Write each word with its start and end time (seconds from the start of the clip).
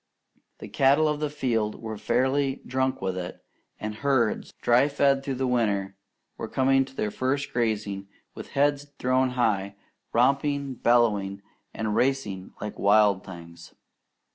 The 0.57 0.67
cattle 0.67 1.07
of 1.07 1.19
the 1.19 1.29
field 1.29 1.79
were 1.79 1.95
fairly 1.95 2.63
drunk 2.65 3.03
with 3.03 3.15
it, 3.15 3.39
and 3.79 3.93
herds, 3.93 4.51
dry 4.59 4.87
fed 4.89 5.21
during 5.21 5.37
the 5.37 5.45
winter, 5.45 5.95
were 6.39 6.47
coming 6.47 6.85
to 6.85 6.95
their 6.95 7.11
first 7.11 7.53
grazing 7.53 8.07
with 8.33 8.47
heads 8.57 8.87
thrown 8.97 9.29
high, 9.37 9.75
romping, 10.11 10.73
bellowing, 10.73 11.43
and 11.71 11.95
racing 11.95 12.51
like 12.59 12.79
wild 12.79 13.23
things. 13.23 13.75